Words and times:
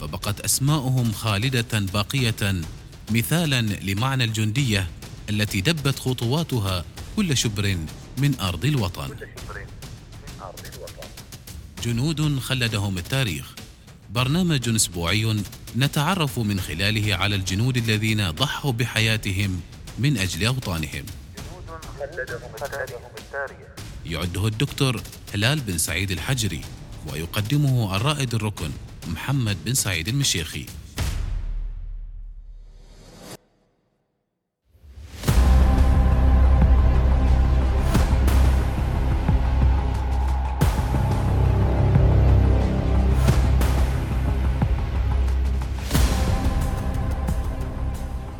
فبقت 0.00 0.40
أسماؤهم 0.40 1.12
خالدة 1.12 1.78
باقية 1.78 2.62
مثالا 3.10 3.62
لمعنى 3.62 4.24
الجندية 4.24 4.88
التي 5.30 5.60
دبت 5.60 5.98
خطواتها 5.98 6.84
كل 7.16 7.36
شبر 7.36 7.76
من 8.18 8.40
أرض 8.40 8.64
الوطن. 8.64 9.08
جنود 11.82 12.38
خلدهم 12.38 12.98
التاريخ. 12.98 13.54
برنامج 14.10 14.68
أسبوعي 14.68 15.42
نتعرف 15.76 16.38
من 16.38 16.60
خلاله 16.60 17.14
على 17.14 17.34
الجنود 17.34 17.76
الذين 17.76 18.30
ضحوا 18.30 18.72
بحياتهم 18.72 19.60
من 19.98 20.18
أجل 20.18 20.46
أوطانهم. 20.46 21.04
يعده 24.06 24.46
الدكتور 24.46 25.00
هلال 25.34 25.60
بن 25.60 25.78
سعيد 25.78 26.10
الحجري 26.10 26.60
ويقدمه 27.12 27.96
الرائد 27.96 28.34
الركن. 28.34 28.70
محمد 29.08 29.56
بن 29.64 29.74
سعيد 29.74 30.08
المشيخي 30.08 30.66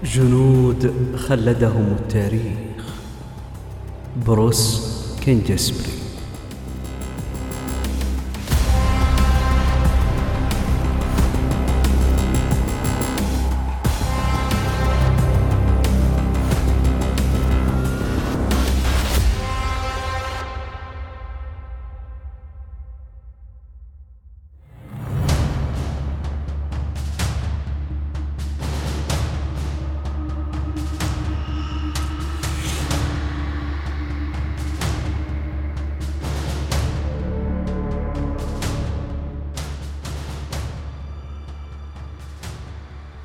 جنود 0.05 1.17
خلدهم 1.17 1.97
التاريخ. 2.01 2.85
بروس 4.27 4.81
كينجسبري. 5.25 6.04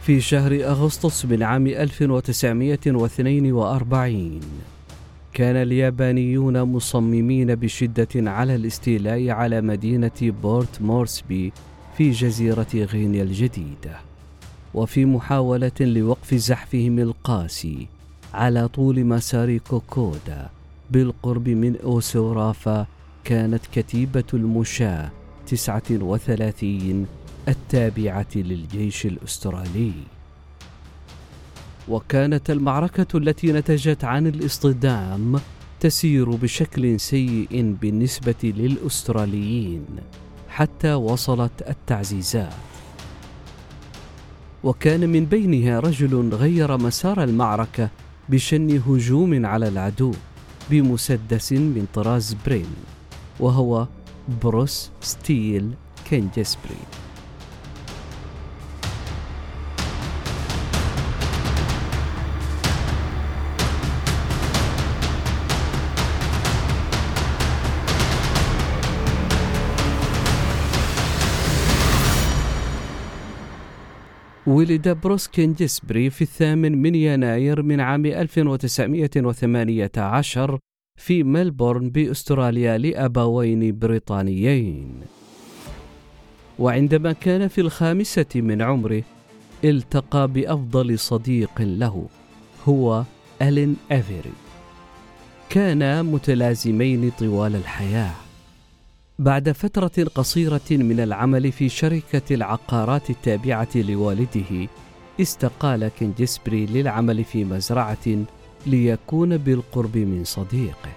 في 0.10 0.22
شهر 0.22 0.64
أغسطس 0.64 1.26
من 1.26 1.44
عام 1.44 1.68
1942 1.68 4.40
كان 5.34 5.56
اليابانيون 5.56 6.64
مصممين 6.64 7.56
بشدة 7.56 8.08
على 8.16 8.56
الاستيلاء 8.56 9.30
على 9.30 9.62
مدينة 9.62 10.12
بورت 10.22 10.82
مورسبي 10.82 11.54
في 11.98 12.12
جزيرة 12.12 12.68
غينيا 12.76 13.24
الجديدة 13.24 14.00
وفي 14.74 15.06
محاولة 15.06 15.72
لوقف 15.80 16.34
زحفهم 16.34 17.00
القاسي 17.00 17.88
على 18.34 18.68
طول 18.68 19.06
مسار 19.06 19.58
كوكودا 19.58 20.50
بالقرب 20.92 21.50
من 21.50 21.76
أوسورافا 21.84 22.88
كانت 23.24 23.62
كتيبة 23.74 24.24
المشاة 24.34 25.12
39 25.48 27.08
التابعة 27.50 28.28
للجيش 28.36 29.06
الأسترالي. 29.06 29.92
وكانت 31.88 32.52
المعركة 32.52 33.18
التي 33.18 33.52
نتجت 33.52 34.04
عن 34.04 34.28
الاصطدام 34.28 35.40
تسير 35.80 36.30
بشكل 36.30 37.00
سيء 37.00 37.76
بالنسبة 37.82 38.36
للأستراليين 38.44 39.86
حتى 40.50 40.94
وصلت 40.94 41.52
التعزيزات. 41.70 42.54
وكان 44.64 45.10
من 45.10 45.26
بينها 45.26 45.80
رجل 45.80 46.34
غير 46.34 46.78
مسار 46.78 47.24
المعركة 47.24 47.90
بشن 48.30 48.82
هجوم 48.88 49.46
على 49.46 49.68
العدو 49.68 50.12
بمسدس 50.70 51.52
من 51.54 51.88
طراز 51.94 52.36
برين 52.46 52.74
وهو 53.40 53.88
بروس 54.44 54.90
ستيل 55.02 55.74
كينجسبري. 56.10 56.99
ولد 74.50 74.90
بروس 74.90 75.54
كينجسبري 75.54 76.10
في 76.10 76.22
الثامن 76.22 76.82
من 76.82 76.96
يناير 76.96 77.62
من 77.62 77.80
عام 77.80 78.06
1918 78.06 80.60
في 81.00 81.24
ملبورن 81.24 81.90
بأستراليا 81.90 82.78
لأبوين 82.78 83.80
بريطانيين. 83.80 85.02
وعندما 86.60 87.12
كان 87.12 87.48
في 87.48 87.62
الخامسة 87.62 88.26
من 88.36 88.62
عمره 88.62 89.04
التقى 89.64 90.28
بأفضل 90.28 91.00
صديق 91.00 91.62
له 91.62 92.08
هو 92.66 93.04
ألين 93.42 93.76
أفيري. 93.92 94.34
كانا 95.50 96.02
متلازمين 96.02 97.12
طوال 97.20 97.56
الحياة. 97.56 98.29
بعد 99.20 99.52
فترة 99.52 100.04
قصيرة 100.16 100.62
من 100.72 101.00
العمل 101.00 101.52
في 101.52 101.70
شركة 101.70 102.36
العقارات 102.36 103.10
التابعة 103.10 103.68
لوالده 103.76 104.68
استقال 105.22 105.88
كينجسبري 105.88 106.66
للعمل 106.66 107.24
في 107.24 107.44
مزرعة 107.44 108.26
ليكون 108.66 109.38
بالقرب 109.38 109.98
من 109.98 110.24
صديقه 110.24 110.90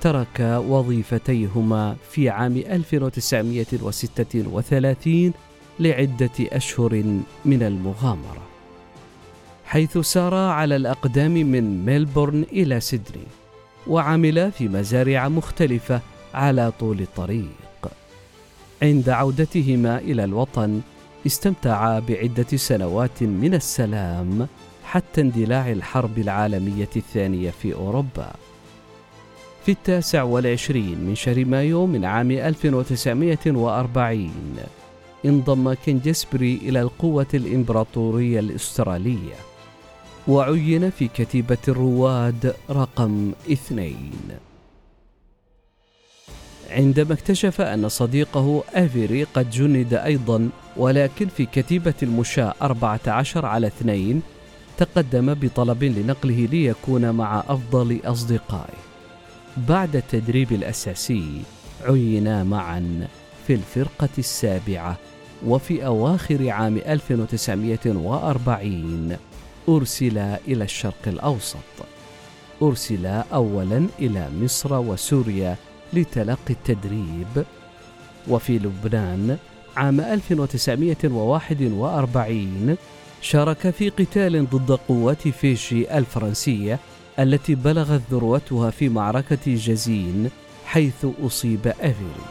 ترك 0.00 0.62
وظيفتيهما 0.68 1.96
في 2.10 2.28
عام 2.28 2.56
1936 2.56 5.32
لعدة 5.80 6.30
أشهر 6.40 7.04
من 7.44 7.62
المغامرة 7.62 8.42
حيث 9.64 9.98
سارا 9.98 10.52
على 10.52 10.76
الأقدام 10.76 11.32
من 11.32 11.84
ميلبورن 11.84 12.44
إلى 12.52 12.80
سيدني 12.80 13.26
وعملا 13.86 14.50
في 14.50 14.68
مزارع 14.68 15.28
مختلفة 15.28 16.00
على 16.34 16.72
طول 16.80 17.00
الطريق. 17.00 17.88
عند 18.82 19.08
عودتهما 19.08 19.98
إلى 19.98 20.24
الوطن 20.24 20.80
استمتعا 21.26 21.98
بعدة 21.98 22.56
سنوات 22.56 23.22
من 23.22 23.54
السلام 23.54 24.46
حتى 24.84 25.20
اندلاع 25.20 25.72
الحرب 25.72 26.18
العالمية 26.18 26.88
الثانية 26.96 27.50
في 27.50 27.74
أوروبا. 27.74 28.32
في 29.66 29.72
التاسع 29.72 30.22
والعشرين 30.22 31.00
من 31.00 31.14
شهر 31.14 31.44
مايو 31.44 31.86
من 31.86 32.04
عام 32.04 32.30
1940 32.30 34.30
انضم 35.24 35.72
كينجسبري 35.72 36.60
إلى 36.62 36.80
القوة 36.80 37.26
الإمبراطورية 37.34 38.40
الأسترالية 38.40 39.34
وعين 40.28 40.90
في 40.90 41.08
كتيبة 41.08 41.58
الرواد 41.68 42.54
رقم 42.70 43.32
اثنين. 43.52 44.12
عندما 46.70 47.14
اكتشف 47.14 47.60
أن 47.60 47.88
صديقه 47.88 48.64
أفيري 48.74 49.24
قد 49.24 49.50
جند 49.50 49.94
أيضا 49.94 50.48
ولكن 50.76 51.28
في 51.28 51.46
كتيبة 51.46 51.94
المشاة 52.02 52.54
14 52.62 53.46
على 53.46 53.66
2 53.66 54.22
تقدم 54.78 55.34
بطلب 55.34 55.84
لنقله 55.84 56.48
ليكون 56.52 57.10
مع 57.10 57.44
أفضل 57.48 58.00
أصدقائه. 58.04 58.74
بعد 59.56 59.96
التدريب 59.96 60.52
الأساسي 60.52 61.42
عينا 61.84 62.44
معا 62.44 63.08
في 63.46 63.54
الفرقة 63.54 64.08
السابعة 64.18 64.96
وفي 65.46 65.86
أواخر 65.86 66.50
عام 66.50 66.76
1940 66.76 69.16
أرسل 69.68 70.18
إلى 70.18 70.64
الشرق 70.64 71.02
الأوسط. 71.06 71.56
أرسل 72.62 73.06
أولا 73.06 73.86
إلى 73.98 74.28
مصر 74.40 74.74
وسوريا 74.74 75.56
لتلقي 75.92 76.50
التدريب. 76.50 77.44
وفي 78.28 78.58
لبنان 78.58 79.38
عام 79.76 80.00
1941 80.00 82.76
شارك 83.20 83.70
في 83.70 83.88
قتال 83.88 84.50
ضد 84.50 84.72
قوات 84.72 85.28
فيشي 85.28 85.98
الفرنسية 85.98 86.78
التي 87.18 87.54
بلغت 87.54 88.02
ذروتها 88.10 88.70
في 88.70 88.88
معركة 88.88 89.54
جزين 89.54 90.30
حيث 90.64 91.06
أصيب 91.22 91.66
أفيري 91.66 92.24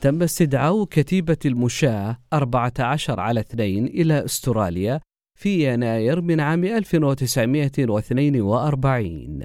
تم 0.00 0.22
استدعاء 0.22 0.84
كتيبة 0.84 1.36
المشاة 1.46 2.18
14 2.32 3.20
على 3.20 3.40
2 3.40 3.86
إلى 3.86 4.24
أستراليا 4.24 5.00
في 5.40 5.72
يناير 5.72 6.20
من 6.20 6.40
عام 6.40 6.64
1942 6.64 9.40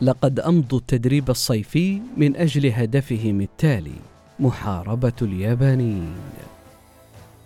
لقد 0.00 0.40
أمضوا 0.40 0.78
التدريب 0.78 1.30
الصيفي 1.30 2.00
من 2.16 2.36
أجل 2.36 2.66
هدفهم 2.66 3.40
التالي 3.40 3.94
محاربة 4.40 5.12
اليابانيين. 5.22 6.14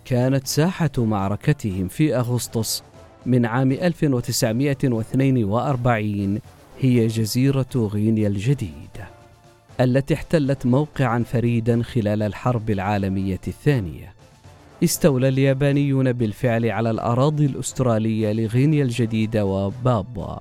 كانت 0.05 0.47
ساحة 0.47 0.91
معركتهم 0.97 1.87
في 1.87 2.15
أغسطس 2.15 2.83
من 3.25 3.45
عام 3.45 3.71
1942 3.71 6.39
هي 6.79 7.07
جزيرة 7.07 7.69
غينيا 7.75 8.27
الجديدة 8.27 9.07
التي 9.79 10.13
احتلت 10.13 10.65
موقعا 10.65 11.23
فريدا 11.31 11.83
خلال 11.83 12.23
الحرب 12.23 12.69
العالمية 12.69 13.41
الثانية. 13.47 14.20
استولى 14.83 15.27
اليابانيون 15.27 16.13
بالفعل 16.13 16.65
على 16.65 16.91
الأراضي 16.91 17.45
الأسترالية 17.45 18.33
لغينيا 18.33 18.83
الجديدة 18.83 19.45
وبابوا. 19.45 20.37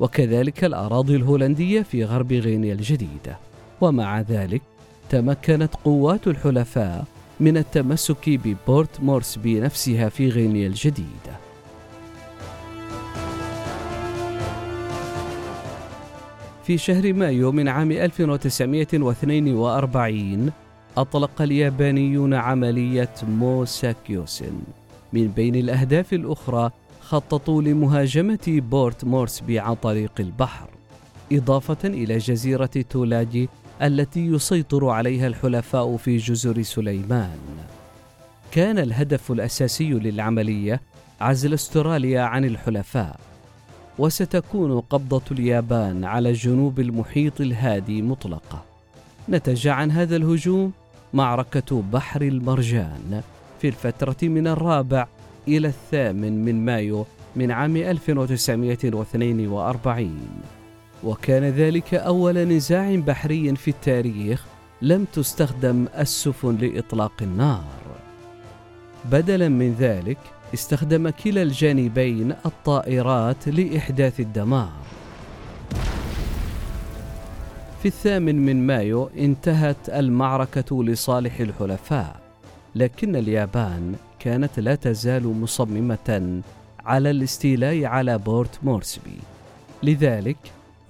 وكذلك 0.00 0.64
الأراضي 0.64 1.16
الهولندية 1.16 1.82
في 1.82 2.04
غرب 2.04 2.32
غينيا 2.32 2.74
الجديدة. 2.74 3.38
ومع 3.80 4.20
ذلك 4.20 4.62
تمكنت 5.10 5.74
قوات 5.84 6.26
الحلفاء 6.26 7.04
من 7.40 7.56
التمسك 7.56 8.28
ببورت 8.28 9.00
مورسبي 9.00 9.60
نفسها 9.60 10.08
في 10.08 10.28
غينيا 10.28 10.66
الجديدة. 10.66 11.40
في 16.64 16.78
شهر 16.78 17.12
مايو 17.12 17.52
من 17.52 17.68
عام 17.68 17.92
1942 17.92 20.52
أطلق 20.96 21.42
اليابانيون 21.42 22.34
عملية 22.34 23.14
موساكيوسن. 23.22 24.52
من 25.12 25.28
بين 25.28 25.54
الأهداف 25.54 26.12
الأخرى 26.12 26.70
خططوا 27.00 27.62
لمهاجمة 27.62 28.38
بورت 28.46 29.04
مورسبي 29.04 29.58
عن 29.58 29.74
طريق 29.74 30.12
البحر 30.20 30.68
إضافة 31.32 31.88
إلى 31.88 32.18
جزيرة 32.18 32.70
تولاجي 32.90 33.48
التي 33.82 34.26
يسيطر 34.26 34.88
عليها 34.88 35.26
الحلفاء 35.26 35.96
في 35.96 36.16
جزر 36.16 36.62
سليمان. 36.62 37.38
كان 38.52 38.78
الهدف 38.78 39.32
الأساسي 39.32 39.90
للعملية 39.90 40.80
عزل 41.20 41.54
استراليا 41.54 42.20
عن 42.20 42.44
الحلفاء. 42.44 43.20
وستكون 43.98 44.80
قبضة 44.80 45.22
اليابان 45.30 46.04
على 46.04 46.32
جنوب 46.32 46.80
المحيط 46.80 47.40
الهادي 47.40 48.02
مطلقة. 48.02 48.64
نتج 49.28 49.68
عن 49.68 49.90
هذا 49.90 50.16
الهجوم 50.16 50.72
معركة 51.14 51.82
بحر 51.92 52.22
المرجان 52.22 53.22
في 53.60 53.68
الفترة 53.68 54.16
من 54.22 54.46
الرابع 54.46 55.06
إلى 55.48 55.68
الثامن 55.68 56.44
من 56.44 56.64
مايو 56.64 57.06
من 57.36 57.50
عام 57.50 57.76
1942 57.76 60.20
وكان 61.04 61.44
ذلك 61.44 61.94
أول 61.94 62.38
نزاع 62.38 62.94
بحري 62.94 63.56
في 63.56 63.68
التاريخ 63.68 64.44
لم 64.82 65.06
تستخدم 65.12 65.86
السفن 65.98 66.56
لإطلاق 66.56 67.12
النار. 67.22 67.64
بدلا 69.04 69.48
من 69.48 69.74
ذلك 69.78 70.18
استخدم 70.54 71.10
كلا 71.10 71.42
الجانبين 71.42 72.34
الطائرات 72.46 73.48
لإحداث 73.48 74.20
الدمار. 74.20 74.79
في 77.82 77.86
الثامن 77.88 78.36
من 78.46 78.66
مايو 78.66 79.10
انتهت 79.18 79.88
المعركة 79.88 80.84
لصالح 80.84 81.40
الحلفاء 81.40 82.20
لكن 82.74 83.16
اليابان 83.16 83.94
كانت 84.18 84.60
لا 84.60 84.74
تزال 84.74 85.26
مصممة 85.26 86.40
على 86.86 87.10
الاستيلاء 87.10 87.84
على 87.84 88.18
بورت 88.18 88.58
مورسبي. 88.62 89.18
لذلك 89.82 90.36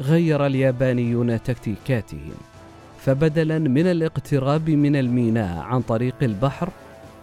غير 0.01 0.47
اليابانيون 0.47 1.43
تكتيكاتهم 1.43 2.35
فبدلا 3.01 3.59
من 3.59 3.87
الاقتراب 3.87 4.71
من 4.71 4.97
الميناء 4.97 5.59
عن 5.59 5.81
طريق 5.81 6.15
البحر 6.23 6.69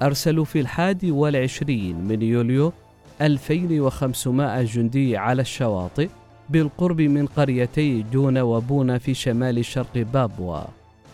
أرسلوا 0.02 0.46
في 0.46 0.60
الحادي 0.60 1.12
والعشرين 1.12 1.96
من 1.96 2.22
يوليو 2.22 2.74
2500 3.22 4.64
جندي 4.64 5.18
على 5.18 5.42
الشواطئ 5.42 6.10
بالقرب 6.50 7.02
من 7.02 7.26
قريتي 7.26 8.06
جونا 8.12 8.44
وبونا 8.44 8.98
في 8.98 9.14
شمال 9.14 9.66
شرق 9.66 9.98
بابوا 9.98 10.64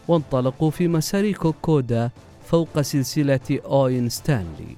وانطلقوا 0.07 0.69
في 0.69 0.87
مسار 0.87 1.31
كوكودا 1.31 2.11
فوق 2.45 2.81
سلسلة 2.81 3.59
أوين 3.65 4.09
ستانلي. 4.09 4.75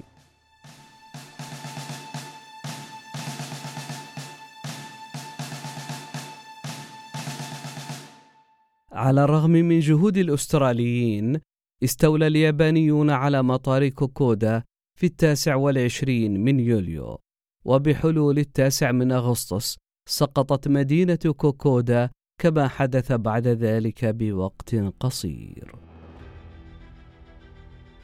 على 8.92 9.24
الرغم 9.24 9.50
من 9.50 9.80
جهود 9.80 10.16
الأستراليين 10.16 11.40
استولى 11.84 12.26
اليابانيون 12.26 13.10
على 13.10 13.42
مطار 13.42 13.88
كوكودا 13.88 14.62
في 14.98 15.06
التاسع 15.06 15.54
والعشرين 15.54 16.44
من 16.44 16.60
يوليو 16.60 17.18
وبحلول 17.64 18.38
التاسع 18.38 18.92
من 18.92 19.12
أغسطس 19.12 19.78
سقطت 20.08 20.68
مدينة 20.68 21.18
كوكودا 21.36 22.10
كما 22.38 22.68
حدث 22.68 23.12
بعد 23.12 23.46
ذلك 23.48 24.04
بوقت 24.04 24.74
قصير. 25.00 25.74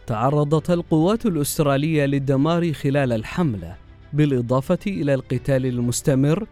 تعرضت 0.07 0.71
القوات 0.71 1.26
الأسترالية 1.26 2.05
للدمار 2.07 2.73
خلال 2.73 3.12
الحملة 3.12 3.76
بالإضافة 4.12 4.79
إلى 4.87 5.15
القتال 5.15 5.67
المستمر 5.67 6.47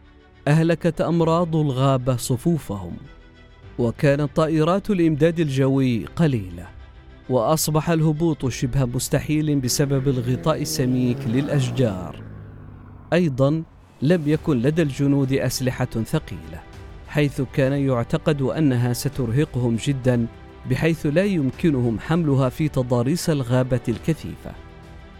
أهلكت 0.48 1.00
أمراض 1.00 1.56
الغابة 1.56 2.16
صفوفهم 2.16 2.96
وكانت 3.78 4.36
طائرات 4.36 4.90
الإمداد 4.90 5.40
الجوي 5.40 6.04
قليلة 6.04 6.68
وأصبح 7.30 7.90
الهبوط 7.90 8.46
شبه 8.46 8.84
مستحيل 8.84 9.60
بسبب 9.60 10.08
الغطاء 10.08 10.62
السميك 10.62 11.18
للأشجار. 11.26 12.22
أيضا 13.12 13.62
لم 14.02 14.22
يكن 14.26 14.58
لدى 14.58 14.82
الجنود 14.82 15.32
أسلحة 15.32 15.84
ثقيلة 15.84 16.60
حيث 17.08 17.42
كان 17.54 17.72
يعتقد 17.72 18.42
أنها 18.42 18.92
سترهقهم 18.92 19.76
جدا 19.76 20.26
بحيث 20.70 21.06
لا 21.06 21.24
يمكنهم 21.24 22.00
حملها 22.00 22.48
في 22.48 22.68
تضاريس 22.68 23.30
الغابة 23.30 23.80
الكثيفة. 23.88 24.52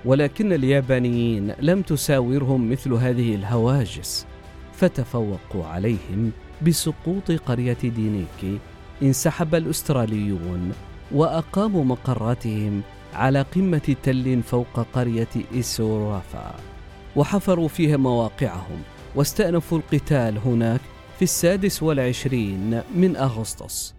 ولكن 0.05 0.53
اليابانيين 0.53 1.55
لم 1.61 1.83
تساورهم 1.83 2.71
مثل 2.71 2.93
هذه 2.93 3.35
الهواجس 3.35 4.27
فتفوقوا 4.73 5.67
عليهم 5.67 6.31
بسقوط 6.67 7.33
قرية 7.33 7.77
دينيكي 7.83 8.59
انسحب 9.03 9.55
الأستراليون 9.55 10.73
وأقاموا 11.13 11.85
مقراتهم 11.85 12.83
على 13.15 13.43
قمة 13.43 13.97
تل 14.03 14.43
فوق 14.43 14.87
قرية 14.93 15.29
إيسورافا. 15.55 16.70
وحفروا 17.17 17.69
فيها 17.69 17.97
مواقعهم 17.97 18.83
واستأنفوا 19.15 19.79
القتال 19.79 20.39
هناك 20.39 20.81
في 21.19 21.23
السادس 21.23 21.83
والعشرين 21.83 22.83
من 22.95 23.17
أغسطس. 23.17 23.95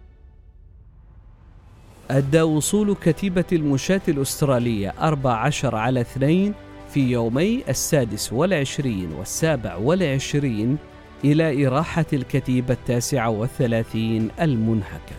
أدى 2.10 2.42
وصول 2.42 2.94
كتيبة 2.94 3.44
المشاة 3.52 4.00
الأسترالية 4.08 4.94
14 5.00 5.76
على 5.76 6.00
2 6.00 6.54
في 6.94 7.00
يومي 7.00 7.62
السادس 7.68 8.32
والعشرين 8.32 9.12
والسابع 9.12 9.76
والعشرين 9.76 10.76
إلى 11.24 11.66
إراحة 11.66 12.06
الكتيبة 12.12 12.74
التاسعة 12.74 13.28
والثلاثين 13.28 14.30
المنهكة. 14.40 15.16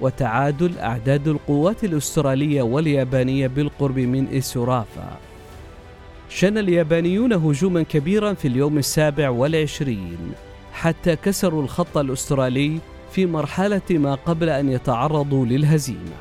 وتعادل 0.00 0.78
أعداد 0.78 1.28
القوات 1.28 1.84
الأسترالية 1.84 2.62
واليابانية 2.62 3.46
بالقرب 3.46 3.98
من 3.98 4.36
إسورافا. 4.36 5.18
شن 6.28 6.58
اليابانيون 6.58 7.32
هجوما 7.32 7.82
كبيرا 7.82 8.34
في 8.34 8.48
اليوم 8.48 8.78
السابع 8.78 9.28
والعشرين 9.28 10.32
حتى 10.72 11.16
كسروا 11.16 11.62
الخط 11.62 11.98
الأسترالي 11.98 12.78
في 13.12 13.26
مرحلة 13.26 13.82
ما 13.90 14.14
قبل 14.14 14.48
أن 14.48 14.68
يتعرضوا 14.68 15.46
للهزيمة. 15.46 16.16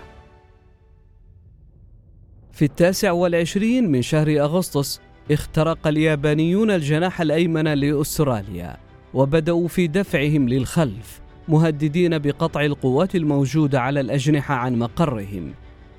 في 2.52 2.66
التاسع 2.66 3.12
والعشرين 3.12 3.92
من 3.92 4.02
شهر 4.02 4.40
أغسطس 4.40 5.02
اخترق 5.32 5.88
اليابانيون 5.88 6.72
الجناح 6.72 7.22
الأيمن 7.22 7.68
لأستراليا 7.68 8.78
وبدأوا 9.14 9.68
في 9.68 9.88
دفعهم 9.88 10.50
للخلف 10.50 11.22
مهددين 11.48 12.18
بقطع 12.20 12.62
القوات 12.66 13.16
الموجودة 13.16 13.82
على 13.82 14.00
الأجنحة 14.00 14.56
عن 14.56 14.76
مقرهم. 14.76 15.54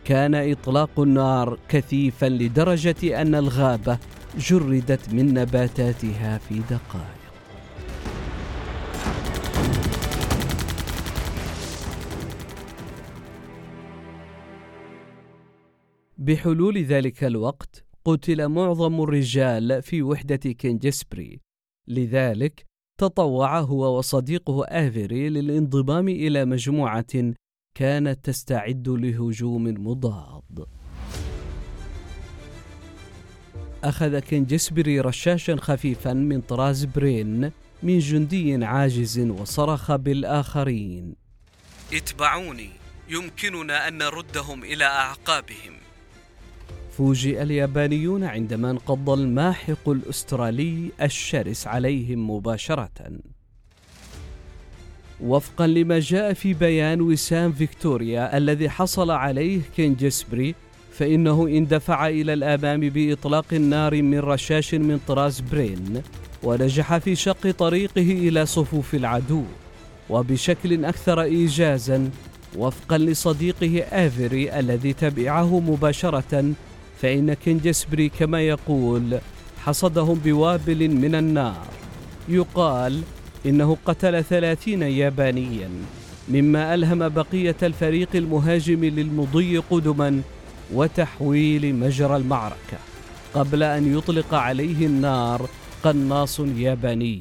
كان 0.04 0.34
إطلاق 0.34 1.00
النار 1.00 1.58
كثيفا 1.68 2.26
لدرجة 2.26 3.20
أن 3.20 3.34
الغابة 3.34 3.98
جردت 4.38 5.14
من 5.14 5.34
نباتاتها 5.34 6.38
في 6.38 6.54
دقائق. 6.58 7.24
بحلول 16.18 16.78
ذلك 16.78 17.24
الوقت 17.24 17.84
قتل 18.04 18.48
معظم 18.48 19.02
الرجال 19.02 19.82
في 19.82 20.02
وحدة 20.02 20.36
كينجسبري. 20.36 21.40
لذلك 21.88 22.64
تطوع 23.00 23.60
هو 23.60 23.98
وصديقه 23.98 24.64
آفيري 24.64 25.28
للانضمام 25.28 26.08
إلى 26.08 26.44
مجموعة 26.44 27.34
كانت 27.74 28.24
تستعد 28.24 28.88
لهجوم 28.88 29.64
مضاد. 29.64 30.66
أخذ 33.84 34.18
كينجسبري 34.18 35.00
رشاشا 35.00 35.56
خفيفا 35.56 36.12
من 36.12 36.40
طراز 36.40 36.84
برين 36.84 37.50
من 37.82 37.98
جندي 37.98 38.64
عاجز 38.64 39.18
وصرخ 39.18 39.96
بالآخرين. 39.96 41.14
اتبعوني 41.92 42.70
يمكننا 43.08 43.88
أن 43.88 43.98
نردهم 43.98 44.64
إلى 44.64 44.84
أعقابهم. 44.84 45.74
فوجئ 46.90 47.42
اليابانيون 47.42 48.24
عندما 48.24 48.70
انقض 48.70 49.10
الماحق 49.10 49.88
الأسترالي 49.88 50.90
الشرس 51.02 51.66
عليهم 51.66 52.30
مباشرة. 52.30 53.10
وفقا 55.24 55.66
لما 55.66 55.98
جاء 55.98 56.32
في 56.32 56.54
بيان 56.54 57.00
وسام 57.00 57.52
فيكتوريا 57.52 58.36
الذي 58.36 58.70
حصل 58.70 59.10
عليه 59.10 59.60
كينجسبري 59.76 60.54
فإنه 60.92 61.46
اندفع 61.48 62.08
إلى 62.08 62.32
الأمام 62.32 62.80
بإطلاق 62.80 63.44
النار 63.52 64.02
من 64.02 64.18
رشاش 64.18 64.74
من 64.74 65.00
طراز 65.08 65.40
برين 65.40 66.02
ونجح 66.42 66.98
في 66.98 67.14
شق 67.14 67.50
طريقه 67.50 68.12
إلى 68.28 68.46
صفوف 68.46 68.94
العدو 68.94 69.42
وبشكل 70.10 70.84
أكثر 70.84 71.22
إيجازا 71.22 72.10
وفقا 72.56 72.98
لصديقه 72.98 73.84
آفيري 73.92 74.58
الذي 74.58 74.92
تبعه 74.92 75.60
مباشرة 75.60 76.52
فإن 77.00 77.34
كينجسبري 77.34 78.08
كما 78.08 78.40
يقول 78.40 79.18
حصدهم 79.64 80.14
بوابل 80.24 80.88
من 80.88 81.14
النار. 81.14 81.66
يقال 82.28 83.02
إنه 83.46 83.76
قتل 83.84 84.24
ثلاثين 84.24 84.82
يابانيا 84.82 85.70
مما 86.28 86.74
ألهم 86.74 87.08
بقية 87.08 87.56
الفريق 87.62 88.08
المهاجم 88.14 88.84
للمضي 88.84 89.58
قدما 89.58 90.22
وتحويل 90.72 91.74
مجرى 91.74 92.16
المعركة 92.16 92.78
قبل 93.34 93.62
أن 93.62 93.98
يطلق 93.98 94.34
عليه 94.34 94.86
النار 94.86 95.48
قناص 95.82 96.40
ياباني. 96.40 97.20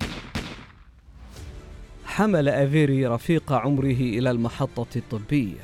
حمل 2.06 2.50
أفيري 2.50 3.08
رفيق 3.08 3.51
عمره 3.53 4.00
إلى 4.00 4.32
المحطة 4.32 4.88
الطبية 4.96 5.62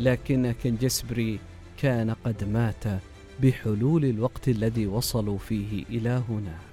لكن 0.00 0.54
كنجسبري 0.64 1.38
كان 1.82 2.14
قد 2.24 2.44
مات 2.52 3.00
بحلول 3.42 4.04
الوقت 4.04 4.48
الذي 4.48 4.86
وصلوا 4.86 5.38
فيه 5.38 5.84
إلى 5.90 6.22
هناك 6.28 6.71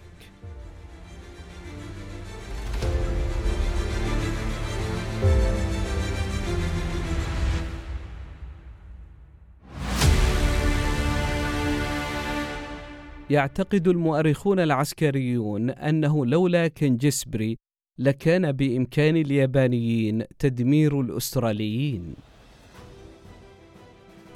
يعتقد 13.30 13.88
المؤرخون 13.88 14.60
العسكريون 14.60 15.70
أنه 15.70 16.26
لولا 16.26 16.68
كنجسبري 16.68 17.58
لكان 17.98 18.52
بإمكان 18.52 19.18
اليابانيين 19.18 20.24
تدمير 20.40 21.02
الأستراليين. 21.02 22.16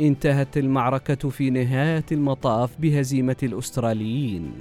انتهت 0.01 0.57
المعركة 0.57 1.29
في 1.29 1.49
نهاية 1.49 2.05
المطاف 2.11 2.79
بهزيمة 2.79 3.35
الأستراليين 3.43 4.53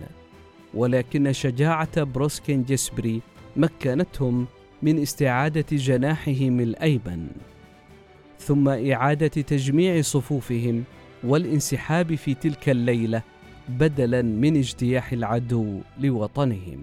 ولكن 0.74 1.32
شجاعة 1.32 2.04
بروسكين 2.04 2.64
جسبري 2.64 3.20
مكنتهم 3.56 4.46
من 4.82 4.98
استعادة 4.98 5.66
جناحهم 5.76 6.60
الأيمن 6.60 7.28
ثم 8.38 8.68
إعادة 8.68 9.28
تجميع 9.28 10.00
صفوفهم 10.00 10.84
والانسحاب 11.24 12.14
في 12.14 12.34
تلك 12.34 12.68
الليلة 12.68 13.22
بدلا 13.68 14.22
من 14.22 14.56
اجتياح 14.56 15.12
العدو 15.12 15.80
لوطنهم. 16.00 16.80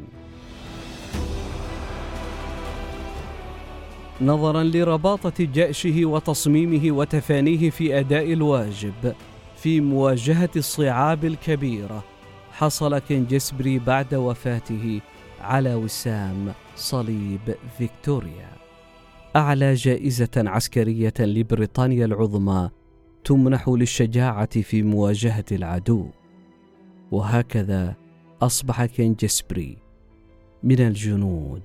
نظرا 4.22 4.64
لرباطة 4.64 5.44
جأشه 5.54 6.06
وتصميمه 6.06 6.92
وتفانيه 6.92 7.70
في 7.70 8.00
أداء 8.00 8.34
الواجب 8.34 9.14
في 9.56 9.82
مواجهة 9.82 10.50
الصعاب 10.56 11.26
الكبيرة 11.26 12.04
حصل 12.52 13.00
كنجسبري 13.00 13.80
بعد 13.80 14.16
وفاته 14.16 15.02
على 15.42 15.76
وسام 15.76 16.54
صليب 16.76 17.56
فيكتوريا. 17.78 18.50
أعلى 19.36 19.74
جائزة 19.74 20.30
عسكرية 20.38 21.14
لبريطانيا 21.20 22.06
العظمى 22.06 22.70
تمنح 23.24 23.70
للشجاعة 23.70 24.62
في 24.62 24.84
مواجهة 24.84 25.46
العدو. 25.52 26.06
وهكذا 27.12 27.96
أصبح 28.42 28.86
كينجسبري 28.86 29.78
من 30.64 30.80
الجنود 30.80 31.64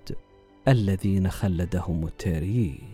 الذين 0.69 1.31
خلدهم 1.31 2.07
التاريخ. 2.07 2.94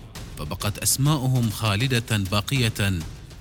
فبقت 0.41 0.77
أسماؤهم 0.77 1.49
خالدة 1.49 2.17
باقية 2.17 2.99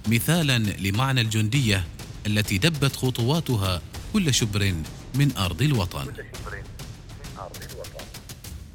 مثالا 0.09 0.59
لمعنى 0.59 1.21
الجندية 1.21 1.85
التي 2.27 2.59
دبت 2.59 2.97
خطواتها 2.97 3.83
كل 4.13 4.35
شبر 4.35 4.75
من 5.15 5.37
أرض 5.37 5.63
الوطن. 5.63 6.07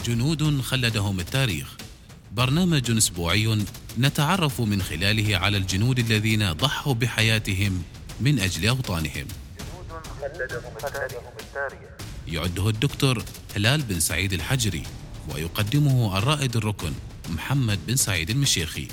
جنود 0.05 0.61
خلدهم 0.61 1.19
التاريخ. 1.19 1.67
برنامج 2.31 2.91
أسبوعي 2.91 3.65
نتعرف 3.99 4.61
من 4.61 4.81
خلاله 4.81 5.37
على 5.37 5.57
الجنود 5.57 5.99
الذين 5.99 6.53
ضحوا 6.53 6.93
بحياتهم 6.93 7.83
من 8.21 8.39
أجل 8.39 8.67
أوطانهم. 8.67 9.27
يعده 12.27 12.69
الدكتور 12.69 13.23
هلال 13.55 13.81
بن 13.81 13.99
سعيد 13.99 14.33
الحجري 14.33 14.83
ويقدمه 15.29 16.17
الرائد 16.17 16.55
الركن. 16.55 16.93
محمد 17.29 17.79
بن 17.87 17.95
سعيد 17.95 18.29
المشيخي. 18.29 18.87